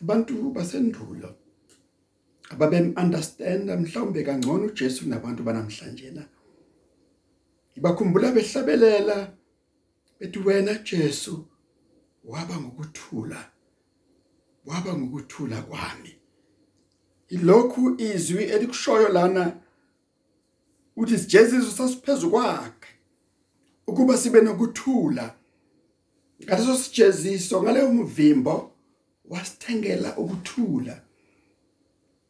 abantu 0.00 0.50
basendulo 0.50 1.34
ababem 2.50 2.94
understand 2.96 3.70
mhlawumbe 3.70 4.22
kangcono 4.24 4.66
uJesu 4.66 5.08
nabantu 5.08 5.42
banamhlanje 5.42 6.10
na 6.10 6.24
ibakhumbula 7.76 8.32
behlabelela 8.32 9.36
bethi 10.18 10.38
wena 10.38 10.74
Jesu 10.74 11.46
waba 12.24 12.60
ngokuthula. 12.60 13.51
Waba 14.66 14.94
ngokuthula 14.94 15.62
kwami. 15.62 16.14
Ilokhu 17.28 18.00
izwi 18.00 18.44
elikushoyo 18.44 19.08
lana 19.08 19.56
uthi 20.96 21.18
sijeziso 21.18 21.70
sasiphezulu 21.70 22.30
kwakhe 22.30 22.88
ukuba 23.86 24.18
sibe 24.18 24.40
nokuthula. 24.40 25.34
Ngaleso 26.44 26.76
sijeziso 26.76 27.62
ngaleyo 27.62 27.92
mvimbo 27.92 28.72
wasithengela 29.24 30.16
ukuthula. 30.16 31.02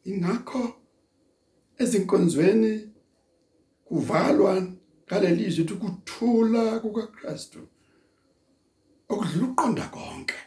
Ingakho 0.05 0.75
ezinkonzweni 1.77 2.93
kuvalwa 3.85 4.67
ngalelizwi 5.07 5.63
ukuthi 5.63 5.73
ukuthula 5.73 6.79
kukaKristu 6.79 7.59
okudlula 9.09 9.47
uqonda 9.47 9.87
konke. 9.87 10.39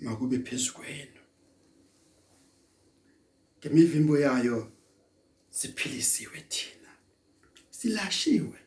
Makube 0.00 0.38
phezukweni 0.38 1.14
ngemivimbo 3.64 4.18
yayo 4.18 4.68
siphilisiwe 5.50 6.44
thina. 6.48 6.90
Silashiwe. 7.70 8.58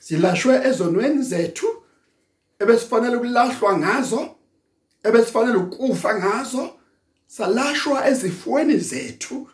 Silashwe 0.00 0.54
ezonweni 0.68 1.22
zethu 1.22 1.66
ebesifanele 2.58 3.16
ukulahlwa 3.16 3.78
ngazo 3.78 4.36
ebesifanele 5.02 5.56
ukufa 5.58 6.18
ngazo. 6.18 6.74
Salashwa 7.26 8.08
ezifweni 8.08 8.78
zethu 8.78 9.50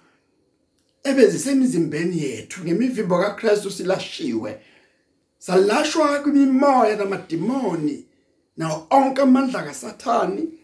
ebezisemzimbeni 1.05 2.23
yethu. 2.23 2.65
Ngemivimbo 2.65 3.19
kaKristu 3.19 3.71
silashiwe. 3.71 4.61
Salashwa 5.39 6.21
kwimimoya 6.21 6.97
namadimoni. 6.97 8.07
Nawo 8.57 8.87
onke 8.91 9.23
amandla 9.23 9.63
kaSathani 9.63 10.64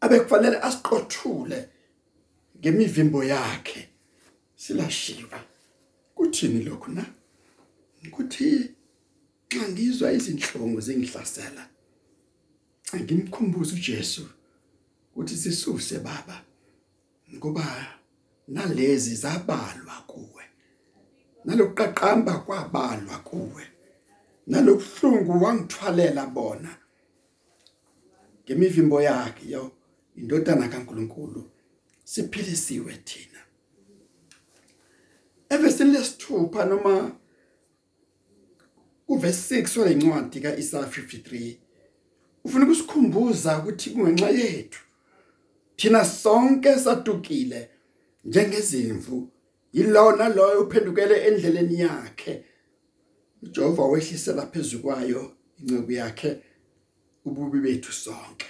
abekufanele 0.00 0.56
asiqothule 0.60 1.68
ngemivimbo 2.58 3.24
yakhe. 3.24 3.88
Silashiwa 4.56 5.38
kuthini 6.14 6.64
lokho 6.64 6.90
na? 6.92 7.04
Ukuthi 8.06 8.70
xa 9.48 9.68
ngizwa 9.68 10.12
izinhlungu 10.12 10.80
zingihlasela 10.80 11.68
ngimkhumbuze 12.96 13.74
uJesu 13.74 14.28
ukuthi 15.10 15.36
sisuse 15.36 15.98
baba 15.98 16.42
ngoba 17.34 17.86
nalezi 18.48 19.14
zabalwa 19.14 19.94
kuwe 20.06 20.44
nalokuqaqamba 21.44 22.38
kwabalwa 22.38 23.18
kuwe 23.18 23.64
nalokuhlungu 24.46 25.44
wangithwalela 25.44 26.26
bona 26.26 26.76
ngemivimbo 28.44 29.02
yakhe 29.02 29.50
yo. 29.50 29.72
Indodana 30.20 30.68
kaNkuluNkulu 30.68 31.50
siphilisiwe 32.04 32.92
thina. 33.04 33.40
Evesini 35.48 35.92
lesithupha 35.92 36.64
noma 36.64 37.16
uverse 39.08 39.62
6 39.62 39.80
walencwadi 39.80 40.40
kaIsaiah 40.40 40.88
53 40.88 41.56
ufuna 42.44 42.64
ukusikhumbuza 42.64 43.58
ukuthi 43.58 43.90
kungenxa 43.90 44.30
yethu 44.30 44.80
thina 45.76 46.04
sonke 46.04 46.78
sadukile 46.78 47.70
njengezimvu 48.24 49.28
yilona 49.72 50.28
loyo 50.28 50.60
uphendukele 50.62 51.26
endleleni 51.26 51.80
yakhe. 51.80 52.44
uJehova 53.42 53.84
wehlisela 53.84 54.46
phezukwayo 54.46 55.36
incebo 55.58 55.92
yakhe 55.92 56.42
ububi 57.24 57.60
bethu 57.60 57.92
sonke. 57.92 58.46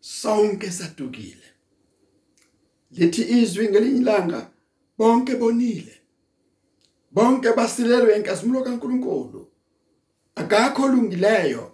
Sonke 0.00 0.70
sadukile. 0.70 1.46
Lithi 2.90 3.22
izwi 3.22 3.68
ngelinye 3.68 4.00
ilanga 4.00 4.50
bonke 4.98 5.36
bonile. 5.36 6.00
Bonke 7.12 7.52
basilelwe 7.52 8.16
inkazimulo 8.16 8.62
kaNkuluNkulu. 8.64 9.46
Akakho 10.34 10.88
lungileyo 10.88 11.72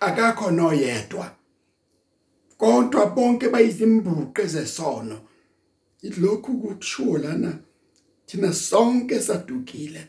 akakho 0.00 0.50
noyedwa. 0.50 1.36
Kodwa 2.58 3.06
bonke 3.06 3.48
bayizimbuqe 3.48 4.46
zesono. 4.46 5.20
Ilokhu 6.02 6.58
kushiwo 6.58 7.18
lana 7.18 7.58
thina 8.26 8.52
sonke 8.52 9.20
sadukile. 9.20 10.06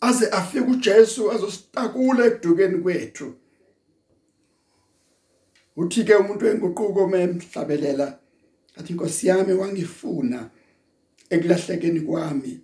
Aze 0.00 0.26
afike 0.26 0.60
uJesu 0.60 1.32
azositakula 1.32 2.26
ekudukeni 2.26 2.78
kwethu. 2.82 3.34
Uthi 5.76 6.04
ke 6.04 6.14
umuntu 6.14 6.44
wenguquko 6.44 7.08
memhlabelela 7.08 8.18
athi 8.76 8.92
inkosi 8.92 9.26
yami 9.26 9.52
wangifuna 9.52 10.50
ekulahlekeni 11.30 12.00
kwami. 12.00 12.60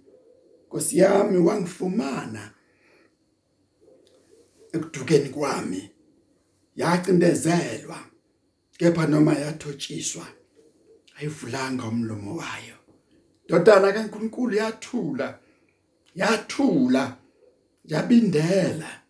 Inkosi 0.64 0.98
yami 0.98 1.38
wangifumana 1.38 2.52
ekudukeni 4.72 5.28
kwami. 5.28 5.90
Yacindezelwa 6.76 7.98
kepha 8.78 9.06
noma 9.06 9.34
yathotshiswa 9.34 10.26
ayivulanga 11.18 11.84
umlomo 11.84 12.36
wayo. 12.36 12.76
Ndodana 13.44 13.92
kaNkuluNkulu 13.92 14.54
yathula 14.56 15.38
yathula 16.14 17.16
yabindela 17.84 19.02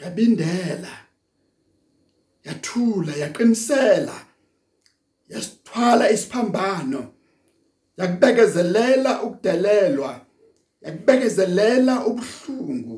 yabindela. 0.00 1.05
Yathula 2.46 3.12
yaqinisela 3.22 4.16
yasithwala 5.32 6.04
isiphambano 6.14 7.02
yakubekezelela 7.98 9.12
ukudelelwa 9.26 10.12
yakubekezelela 10.84 11.94
ubuhlungu 12.08 12.96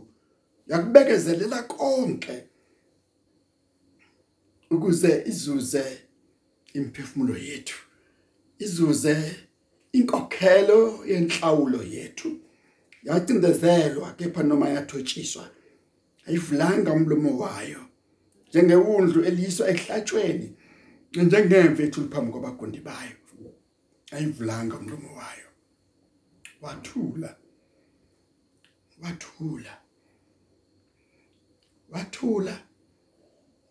yakubekezelela 0.70 1.58
konke 1.62 2.36
ukuze 4.70 5.12
izuze 5.30 5.84
imphefumulo 6.78 7.36
yethu 7.48 7.78
izuze 8.58 9.16
inkokhelo 9.92 11.04
yenhlawulo 11.06 11.82
yethu. 11.82 12.30
Yacindezelwa 13.02 14.12
kepha 14.12 14.42
noma 14.42 14.68
yathotshiswa 14.68 15.50
ayivulanga 16.26 16.92
umlomo 16.92 17.38
wayo. 17.38 17.87
Njengewundlu 18.48 19.24
eliyiswa 19.24 19.68
ehlatshweni 19.68 20.56
njengemve 21.12 21.84
ethu 21.84 22.08
phambi 22.10 22.32
kwabagundi 22.32 22.80
bayo. 22.80 23.16
Ayivulanga 24.10 24.76
umlomo 24.76 25.16
wayo. 25.16 25.48
Wathula. 26.62 27.36
Wathula. 29.02 29.78
Wathula. 31.90 32.58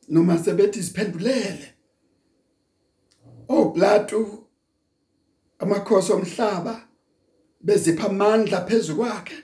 Noma 0.10 0.38
sebethi 0.38 0.84
siphendulele. 0.84 1.74
oBlatu 3.50 4.48
amakhosi 5.60 6.12
omhlaba 6.12 6.88
bezipha 7.62 8.08
amandla 8.10 8.66
phezulu 8.66 8.98
kwakhe. 8.98 9.44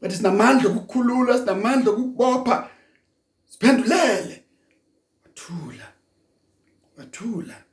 Bathi 0.00 0.16
sinamandla 0.16 0.70
okukhulula 0.70 1.38
sinamandla 1.38 1.90
okubopha 1.90 2.70
siphendulele. 3.44 4.44
Wathula 5.38 5.92
wathula 6.96 7.64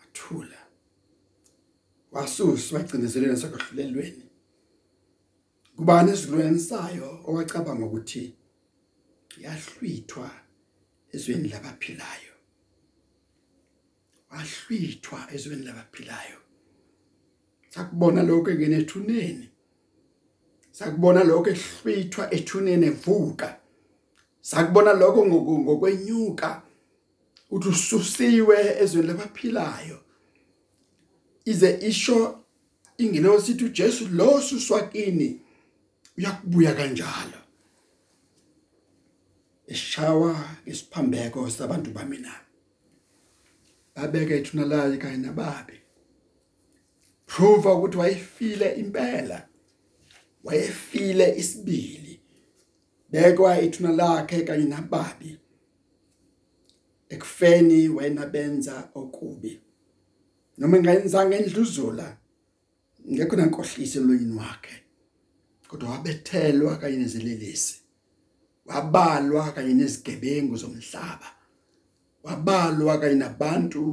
wathula 0.00 0.58
wasuswa 2.12 2.80
egcindezelweni 2.80 3.36
sakwahlulelweni 3.36 4.26
kubani 5.76 6.10
ezulweni 6.12 6.60
sayo 6.60 7.08
owacabanga 7.28 7.86
ukuthi 7.86 8.34
yahlwithwa 9.44 10.30
ezweni 11.12 11.48
labaphilayo? 11.48 12.34
Wahlwithwa 14.30 15.28
ezweni 15.34 15.64
labaphilayo. 15.64 16.38
Sakubona 17.68 18.22
lokho 18.22 18.54
ngenethuneni 18.54 19.48
sakubona 20.72 21.24
lokho 21.24 21.50
ehlwithwa 21.50 22.34
ethuneni 22.34 22.86
evuka. 22.86 23.61
Sakubona 24.42 24.92
lokho 24.92 25.26
ngokwenyuka 25.26 26.62
uthi 27.50 27.68
ususiwe 27.68 28.56
ezweni 28.82 29.08
labaphilayo. 29.08 29.98
Ize 31.44 31.78
isho 31.88 32.44
ingelosi 32.98 33.46
sithi 33.46 33.64
uJesu 33.64 34.08
lo 34.08 34.40
suswakini 34.40 35.40
uyakubuya 36.18 36.74
kanjalo. 36.74 37.38
Eshawa 39.66 40.44
isiphambeko 40.66 41.50
sabantu 41.50 41.90
bamina 41.90 42.32
babeka 43.94 44.36
ithuna 44.36 44.64
layo 44.64 44.98
kanye 44.98 45.16
nababe 45.16 45.82
prove 47.26 47.68
ukuthi 47.68 47.96
wayefile 47.96 48.74
impela 48.74 49.48
wayefile 50.44 51.36
isibili. 51.36 52.11
Bekwa 53.12 53.60
ithuna 53.60 53.92
lakhe 54.00 54.38
kanye 54.48 54.64
nababi 54.64 55.38
ekufeni 57.12 57.88
wena 57.88 58.26
benza 58.26 58.88
okubi. 58.94 59.60
Noma 60.58 60.76
ngayenzanga 60.80 61.36
endluzula 61.36 62.06
ngekho 63.12 63.36
nankohlise 63.36 63.98
emlonyeni 63.98 64.36
wakhe. 64.40 64.76
Kodwa 65.68 65.90
wabethelwa 65.90 66.76
kanye 66.80 66.96
nezelelesi. 66.96 67.74
Wabalwa 68.66 69.52
kanye 69.52 69.74
nezigebengu 69.74 70.56
zomhlaba. 70.56 71.28
Wabalwa 72.22 73.00
kanye 73.00 73.14
nabantu 73.14 73.84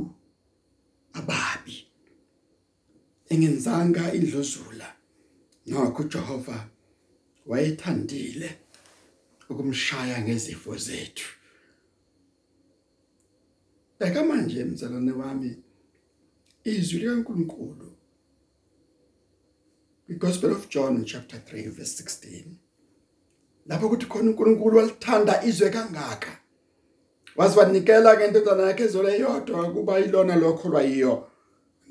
ababi. 1.14 1.78
Engenzanga 3.30 4.14
indluzula. 4.14 4.88
Nokho 5.68 6.04
uJehova 6.04 6.58
wayethandile. 7.46 8.50
Ukumshaya 9.50 10.22
ngezifo 10.22 10.78
zethu. 10.78 11.30
Beka 14.00 14.24
manje 14.24 14.64
mzalwane 14.64 15.12
wami 15.12 15.58
izwi 16.64 17.00
likaNkuluNkulu 17.00 17.90
Gospel 20.18 20.52
of 20.52 20.70
John 20.70 21.06
chapter 21.06 21.40
3 21.40 21.70
verse 21.70 22.04
16 22.04 22.44
lapho 23.68 23.90
kuthi 23.90 24.06
khona 24.06 24.30
uNkulunkulu 24.30 24.78
walithanda 24.78 25.44
izwe 25.44 25.70
kangaka. 25.70 26.40
Waziwanikela 27.36 28.16
ke 28.16 28.26
indodana 28.26 28.64
yakhe 28.68 28.84
ezole 28.84 29.20
yodwa 29.20 29.74
kuba 29.74 30.00
ilona 30.00 30.36
lokholwa 30.36 30.82
yiyo. 30.82 31.28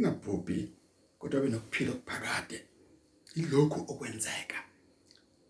Ngabhubhi 0.01 0.73
kodwa 1.19 1.41
benokuphila 1.41 1.91
okuphakade. 1.93 2.59
Ilokhu 3.35 3.81
okwenzeka. 3.93 4.68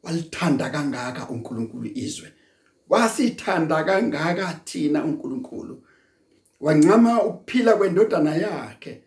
Walithanda 0.09 0.71
kangaka 0.71 1.29
uNkulunkulu 1.29 1.90
izwe. 1.94 2.33
Wasithanda 2.88 3.85
kangaka 3.85 4.61
thina 4.64 5.05
uNkulunkulu. 5.05 5.83
Wancama 6.61 7.23
ukuphila 7.23 7.77
kwendodana 7.77 8.35
yakhe 8.37 9.03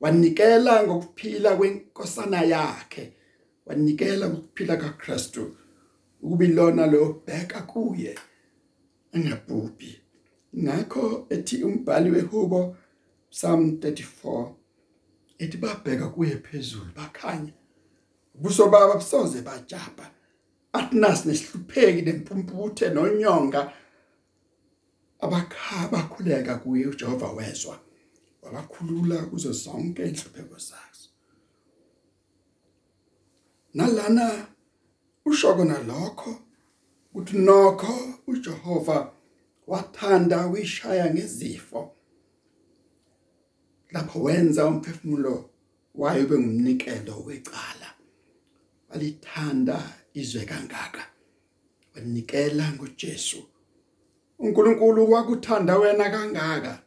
wanikela 0.00 0.82
ngokuphila 0.86 1.56
kwenkosana 1.56 2.42
yakhe 2.42 3.12
wanikela 3.66 4.26
ukuphila 4.26 4.76
kaKristu 4.76 5.56
ukubilona 6.22 6.86
lo 6.86 7.22
bheka 7.26 7.62
kuye 7.62 8.18
engabhubhi. 9.12 10.00
Ngakho 10.58 11.26
ethi 11.30 11.62
umbhali 11.62 12.10
wehubo 12.10 12.76
Psalm 13.30 13.70
34 13.70 14.52
ethi 15.38 15.56
babheka 15.56 16.08
kuye 16.08 16.36
phezulu 16.36 16.90
bakhanya. 16.96 17.52
Ubuso 18.34 18.68
baba 18.68 18.94
busoze 18.94 19.42
bajapha 19.42 20.17
atnas 20.78 21.20
nesihlupheki 21.26 22.02
nempumputhe 22.02 22.86
nonyonga. 22.94 23.62
Abakhaba 25.24 26.00
khuleka 26.12 26.52
kuye 26.62 26.86
uJehova 26.86 27.28
wezwa. 27.38 27.76
Wabakhulula 28.42 29.26
kuzo 29.30 29.52
zonke 29.52 30.02
inhlupheko 30.08 30.56
zazo. 30.68 31.08
Nalana 33.74 34.46
ushoko 35.24 35.64
nalokho 35.64 36.30
uthi 37.14 37.38
nokho 37.38 37.94
uJehova 38.26 39.12
wathanda 39.66 40.46
uyishaya 40.46 41.14
ngezifo. 41.14 41.94
Lapho 43.90 44.22
wenza 44.22 44.66
umphefumulo 44.66 45.50
wayo 45.94 46.26
bengumnikelo 46.26 47.22
wecala. 47.26 47.88
Walithanda 48.88 49.78
izwe 50.20 50.44
kangaka. 50.44 51.02
Wanikela 51.94 52.72
ngoJesu. 52.72 53.40
uNkulunkulu 54.38 55.10
wakuthanda 55.12 55.78
wena 55.78 56.10
kangaka. 56.10 56.82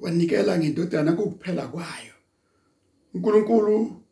Wanikela 0.00 0.58
ngendodana 0.58 1.12
kukuphela 1.12 1.66
kwayo. 1.68 2.14
uNkulunkulu 3.14 4.02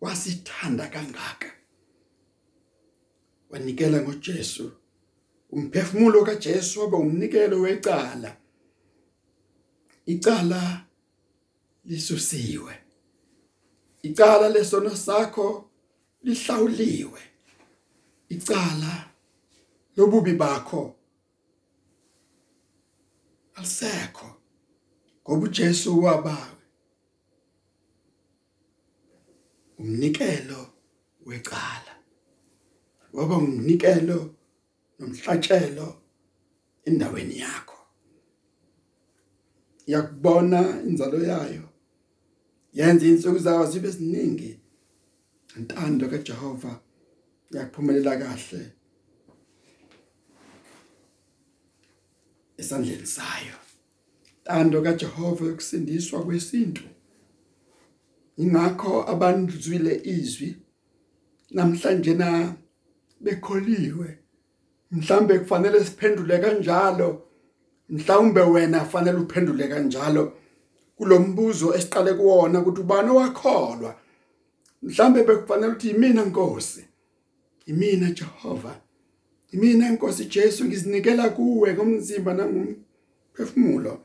wasithanda 0.00 0.86
kangaka. 0.88 1.50
Wanikela 3.50 4.02
ngoJesu. 4.02 4.72
Umphefumulo 5.50 6.24
kaJesu 6.24 6.80
waba 6.80 6.98
umnikelo 6.98 7.60
wecala. 7.60 8.36
Icala 10.06 10.84
lisusiwe 11.84 12.82
icala 14.02 14.48
lesono 14.48 14.96
sakho 14.96 15.70
lihlawuliwe. 16.22 17.20
Icala 18.28 19.10
lobubi 19.96 20.32
bakho 20.32 20.94
alisekho 23.54 24.36
ngoba 25.22 25.46
uJesu 25.46 26.02
wabawe 26.02 26.62
umnikelo 29.78 30.66
wecala. 31.26 31.92
Waba 33.12 33.36
umnikelo 33.36 34.34
nomhlatshelo 34.98 36.02
endaweni 36.84 37.38
yakho. 37.38 37.78
Yakubona 39.86 40.82
inzalo 40.82 41.24
yayo. 41.24 41.68
Yenza 42.72 43.06
insuku 43.06 43.38
zawo 43.38 43.66
zibe 43.66 43.90
ziningi. 43.90 44.61
Intando 45.56 46.08
kaJehova 46.08 46.80
yakuphumelela 47.50 48.16
kahle 48.16 48.72
esandleni 52.56 53.06
sayo. 53.06 53.56
Intando 54.38 54.82
kaJehova 54.82 55.44
yokusindiswa 55.46 56.24
kwesintu. 56.24 56.82
Ingakho 58.36 59.10
abandzwile 59.10 60.00
izwi 60.04 60.56
namhlanje 61.50 62.14
na 62.14 62.54
bekholiwe. 63.20 64.18
Mhlambe 64.90 65.38
kufanele 65.38 65.84
siphendule 65.84 66.38
kanjalo 66.38 67.28
mhlawumbe 67.88 68.40
wena 68.40 68.80
kufanele 68.80 69.18
uphendule 69.18 69.68
kanjalo 69.68 70.32
kulombuzo 70.96 71.74
esiqale 71.74 72.14
kuwona 72.14 72.60
ukuthi 72.60 72.80
ubani 72.80 73.10
wakholwa 73.10 74.01
mhlambe 74.82 75.24
bekufanele 75.24 75.72
ukuthi 75.72 75.88
yimina 75.88 76.24
Nkosi. 76.24 76.84
Yimina 77.66 78.10
Jehova. 78.10 78.80
Yimina 79.52 79.90
Nkosi 79.90 80.24
Jesu 80.24 80.64
ngizinikela 80.64 81.30
kuwe 81.30 81.74
ngomzimba 81.74 82.34
nangomphefumulo 82.34 84.00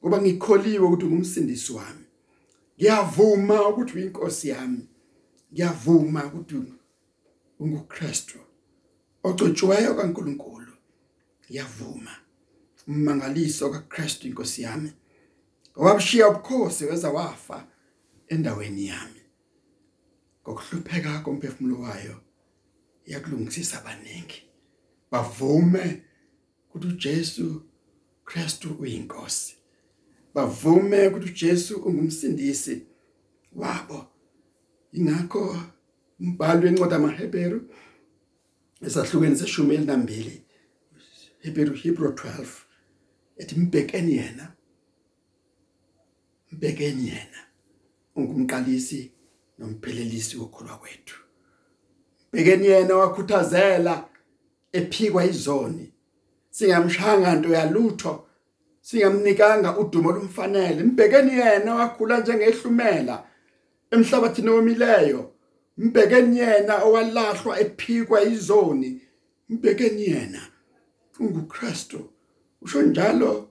ngoba 0.00 0.22
ngikholiwe 0.22 0.86
ukuthi 0.86 1.06
ngumsindisi 1.06 1.72
wami. 1.72 2.04
Ngiyavuma 2.78 3.68
ukuthi 3.68 3.92
uyinkosi 3.96 4.48
yami. 4.48 4.88
Ngiyavuma 5.52 6.26
ukuthi 6.26 6.54
unguKristu 7.58 8.38
ogcotshiweyo 9.22 9.94
kaNkuluNkulu. 9.94 10.72
Ngiyavuma. 11.50 12.10
Umangaliso 12.88 13.70
kaKristu 13.70 14.28
inkosi 14.28 14.62
yami. 14.62 14.92
Wabushiya 15.76 16.28
ubukhosi 16.28 16.84
weza 16.84 17.10
wafa 17.10 17.66
endaweni 18.28 18.86
yami. 18.86 19.21
Ngokuhlupheka 20.42 21.20
komphefumulo 21.24 21.80
wayo 21.80 22.16
yakulungisisa 23.06 23.78
abaningi. 23.78 24.42
Bavume 25.10 26.02
ukuthi 26.68 26.86
uJesu 26.86 27.62
Kristu 28.24 28.76
uyinkosi. 28.80 29.56
Bavume 30.34 31.08
ukuthi 31.08 31.26
uJesu 31.30 31.76
ungumsindisi 31.76 32.86
wabo. 33.52 34.06
Ingakho 34.92 35.56
umbhalo 36.20 36.60
wencwadi 36.62 36.94
amaHebheru 36.94 37.58
esahlukweni 38.86 39.36
seshumi 39.36 39.74
elinambili 39.74 40.42
Hebrew 41.42 41.74
Hebrew 41.74 42.10
12 42.10 42.46
ethi 43.36 43.54
mbhekeni 43.60 44.16
yena 44.16 44.52
mbhekeni 46.52 47.08
yena 47.08 47.40
ungumqalisi 48.16 49.10
nomphelelisi 49.62 50.36
wokholwa 50.36 50.76
kwethu. 50.76 51.18
Mbhekeni 52.32 52.66
yena 52.66 52.96
wakhuthazela 52.96 54.04
ephikwa 54.72 55.24
izoni 55.24 55.92
singamshanga 56.50 57.34
nto 57.34 57.48
yalutho 57.48 58.26
singamnikanga 58.80 59.78
udumo 59.78 60.08
olumfanele 60.08 60.82
mbhekeni 60.82 61.32
yena 61.38 61.74
wakhula 61.74 62.20
njengehlumela 62.20 63.24
emhlabathini 63.90 64.48
omileyo 64.48 65.32
mbhekeni 65.78 66.38
yena 66.38 66.74
owalahlwa 66.84 67.60
ephikwa 67.60 68.22
izoni 68.22 69.00
mbhekeni 69.48 70.02
yena 70.02 70.42
unguKristu. 71.20 72.00
Usho 72.62 72.82
njalo 72.82 73.48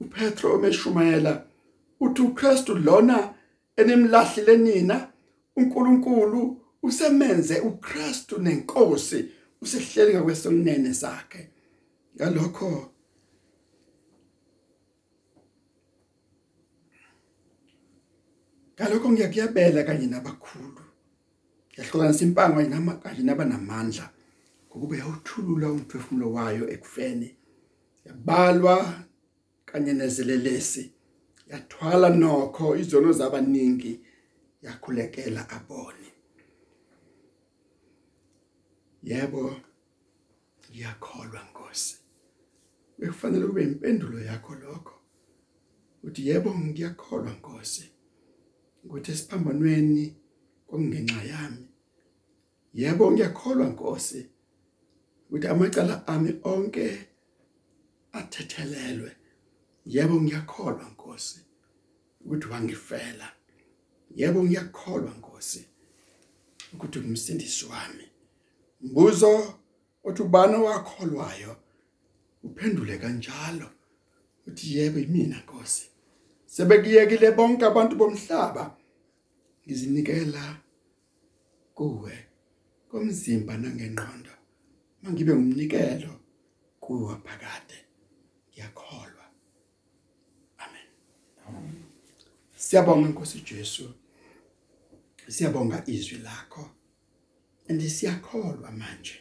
uPetro 0.00 0.54
omeshumayela 0.54 1.44
uthi 2.00 2.22
uKristu 2.22 2.74
lona 2.74 3.34
enemlahlile 3.76 4.56
nina 4.56 5.12
uNkulunkulu 5.56 6.62
usemenze 6.82 7.60
uKristu 7.60 8.38
nenkosi 8.38 9.28
usehleli 9.60 10.14
ngakwesonene 10.14 10.94
sakhe 10.94 11.50
ngalokho 12.16 12.96
Ngalokho 18.76 19.10
ngiyakuyabela 19.10 19.84
kanye 19.84 20.06
nabakhulu. 20.06 20.82
Yahlukanisa 21.76 22.24
impango 22.24 22.56
kanye 23.02 23.22
nabanamandla 23.24 24.10
ngokuba 24.68 24.96
yawuthulula 24.96 25.70
umphefumulo 25.72 26.32
wayo 26.32 26.64
ekufeni. 26.74 27.36
Yabalwa 28.04 28.76
kanye 29.64 29.92
nezelelesi. 29.92 30.92
Yathwala 31.50 32.10
nokho 32.10 32.76
izono 32.76 33.12
zabaningi 33.12 33.92
yakhulekela 34.62 35.42
abone. 35.56 36.08
Yebo 39.02 39.42
ngiyakholwa 40.70 41.40
Nkosi. 41.48 41.96
Bekufanele 42.98 43.46
kube 43.46 43.62
impendulo 43.62 44.20
yakho 44.20 44.54
lokho. 44.54 44.94
Uthi 46.02 46.28
yebo 46.28 46.50
ngiyakholwa 46.54 47.32
Nkosi. 47.32 47.96
ukuthi 48.86 49.12
esiphambanweni 49.12 50.04
kongenxa 50.68 51.22
yami 51.32 51.66
yebo 52.80 53.04
ngiyakholwa 53.12 53.66
Nkosi 53.72 54.20
ukuthi 55.26 55.46
amacala 55.52 55.94
ami 56.12 56.30
onke 56.52 56.86
athethelelwe 58.18 59.10
yebo 59.94 60.14
ngiyakholwa 60.22 60.84
Nkosi 60.92 61.05
ukuthi 62.20 62.46
wangifela. 62.52 63.28
Yebo 64.14 64.44
ngiyakholwa 64.44 65.10
Nkosi. 65.18 65.66
Ukuthi 66.72 66.98
umsindisi 66.98 67.64
wami. 67.64 68.04
Mbuzo 68.80 69.54
othi 70.04 70.22
ubani 70.22 70.56
wakholwayo 70.56 71.56
uphendule 72.42 72.98
kanjalo. 72.98 73.70
Uthi 74.46 74.76
yebo 74.76 74.98
yimina 74.98 75.38
Nkosi. 75.40 75.86
Sebekuyekile 76.46 77.30
bonke 77.30 77.64
abantu 77.64 77.96
bomhlaba. 77.96 78.76
Ngizinikela 79.64 80.44
kuwe 81.74 82.14
komzimba 82.88 83.56
nangengqondo. 83.56 84.30
Mangibe 85.02 85.32
ngumnikelo 85.34 86.12
kuwe 86.80 87.14
phakade 87.24 87.78
ngiyakholwa 88.48 89.24
amen 90.62 90.88
siyabonga 92.66 93.08
Nkosi 93.08 93.40
Jesu. 93.40 93.94
Siyabonga 95.28 95.82
izwi 95.86 96.18
lakho. 96.18 96.70
Andisiyakholwa 97.68 98.70
manje. 98.70 99.14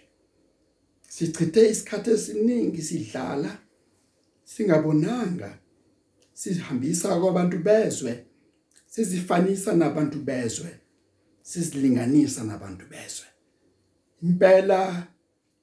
Sichithe 1.10 1.70
isikhathi 1.70 2.10
esiningi 2.12 2.82
sidlala 2.82 3.58
singabonanga 4.44 5.60
sihambisa 6.34 7.20
kwabantu 7.20 7.58
bezwe 7.58 8.26
sizifanisa 8.88 9.74
nabantu 9.74 10.20
bezwe 10.20 10.80
sizilinganisa 11.42 12.44
nabantu 12.44 12.86
bezwe. 12.86 13.28
Impela 14.22 15.08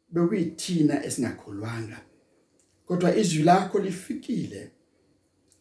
bekuyithina 0.08 1.04
esingakholwanga. 1.04 2.00
Kodwa 2.86 3.16
izwi 3.16 3.42
lakho 3.42 3.78
lifikile 3.78 4.70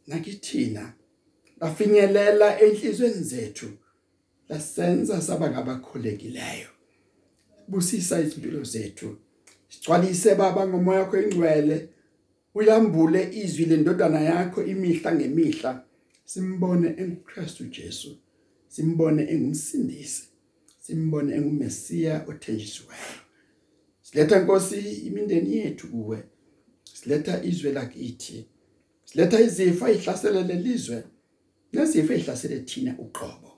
nakithina 0.08 0.94
lafinyelela 1.62 2.62
enhlizweni 2.62 3.24
zethu. 3.24 3.68
Lasenza 4.50 5.22
saba 5.22 5.52
ngabakholekileyo. 5.52 6.68
Busisa 7.68 8.22
izimpilo 8.22 8.64
zethu. 8.64 9.18
Sigcwalise 9.70 10.36
baba 10.36 10.68
ngomoya 10.68 11.00
wakho 11.00 11.22
ingcwele. 11.22 11.90
Uyambule 12.56 13.30
izwi 13.34 13.66
lendodana 13.66 14.22
yakho 14.22 14.66
imihla 14.66 15.16
ngemihla. 15.16 15.84
Simbone 16.26 16.96
enguKristu 16.98 17.64
Jesu. 17.64 18.18
Simbone 18.68 19.24
engumsindisi. 19.24 20.24
Simbone 20.82 21.36
engumesiya 21.36 22.26
othenjisiweyo. 22.28 23.20
Siletha 24.02 24.40
Nkosi 24.40 24.80
imindeni 24.80 25.58
yethu 25.58 25.88
kuwe. 25.88 26.24
Siletha 26.94 27.44
izwe 27.44 27.72
lakithi. 27.72 28.46
Siletha 29.06 29.42
izifo 29.42 29.88
ezihlasele 29.88 30.44
lelizwe 30.44 31.04
nezifo 31.74 32.14
ezihlasele 32.14 32.60
thina 32.60 32.96
uqobo. 33.00 33.52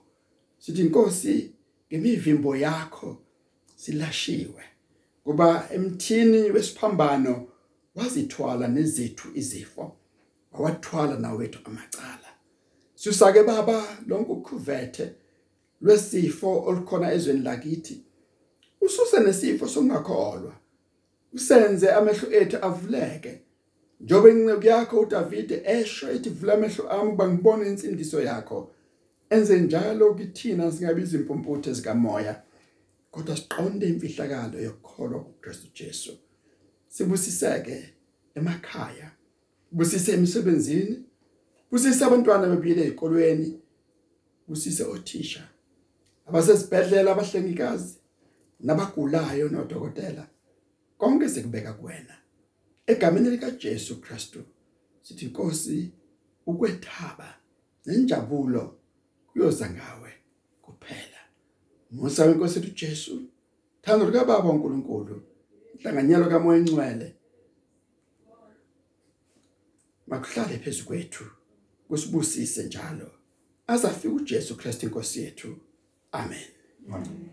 Sithi 0.58 0.82
Nkosi 0.82 1.52
ngemivimbo 1.88 2.56
yakho 2.56 3.22
silashiwe. 3.76 4.62
Kuba 5.24 5.68
emthini 5.72 6.50
wesiphambano 6.50 7.48
wazithwala 7.94 8.68
nezethu 8.68 9.28
izifo 9.34 9.96
wawathwala 10.52 11.18
nawethu 11.18 11.58
amacala. 11.64 12.28
Susake 12.94 13.42
baba 13.42 13.98
lonke 14.06 14.32
ukhuvethe 14.32 15.14
lwesifo 15.80 16.62
olukhona 16.66 17.12
ezweni 17.12 17.42
lakithi. 17.42 18.04
Ususe 18.80 19.20
nesifo 19.20 19.68
sokungakholwa. 19.68 20.54
Usenze 21.32 21.92
amehlo 21.92 22.32
ethu 22.32 22.56
avuleke. 22.62 23.43
Njobe 24.00 24.30
inceke 24.30 24.68
yakho 24.68 25.00
uDavide 25.00 25.62
esho 25.64 26.10
ethi 26.10 26.30
vula 26.30 26.54
amehlo 26.54 26.88
ami 26.90 27.12
bangibone 27.12 27.68
insindiso 27.68 28.20
yakho. 28.22 28.70
Enze 29.30 29.60
njalo 29.60 30.14
kithina 30.14 30.72
singabiza 30.72 31.16
impumputhe 31.18 31.72
zikamoya 31.72 32.42
kodwa 33.10 33.36
siqonde 33.36 33.88
imfihlakalo 33.88 34.60
yokukholwa 34.60 35.20
kuKristu 35.24 35.68
Jesu. 35.74 36.12
Sibusiseke 36.88 37.94
emakhaya 38.34 39.10
busise 39.72 40.12
emsebenzini 40.12 41.04
busise 41.70 42.04
abantwana 42.04 42.46
bebile 42.46 42.82
ezikolweni 42.82 43.60
busise 44.48 44.84
othisha 44.84 45.48
abasesibhedlela 46.26 47.12
abahlengikazi 47.12 47.94
nabagulayo 48.60 49.48
nodokotela. 49.48 50.28
Konke 50.98 51.28
sekubeka 51.28 51.72
kuwena. 51.72 52.23
Egameni 52.86 53.30
lika 53.30 53.50
Jesu 53.50 54.00
Kristu 54.00 54.44
sithi 55.02 55.26
Nkosi 55.26 55.92
ukwethaba 56.46 57.34
nenjabulo 57.86 58.78
kuyoza 59.32 59.70
ngawe 59.70 60.12
kuphela. 60.62 61.20
Musa 61.90 62.24
wenkosi 62.24 62.58
ethu 62.58 62.70
Jesu 62.70 63.22
thando 63.82 64.06
lika 64.06 64.24
baba 64.24 64.48
uNkulunkulu 64.50 65.22
inhlanganyelo 65.74 66.26
kamoya 66.28 66.58
engcwele 66.58 67.16
makuhlale 70.06 70.58
phezulu 70.58 70.86
kwethu 70.86 71.24
kusibusise 71.88 72.62
njalo. 72.64 73.10
Azafika 73.66 74.14
uJesu 74.14 74.56
Kristu 74.56 74.86
inkosi 74.86 75.20
yethu. 75.22 75.56
Amen. 76.12 76.48
Amen. 76.92 77.30